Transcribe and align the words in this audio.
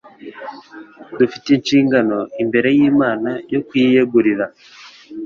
Dufite 1.17 1.47
inshingano 1.55 2.17
imbere 2.43 2.69
y’Imana 2.77 3.29
yo 3.53 3.59
kuyiyegurira 3.67 4.45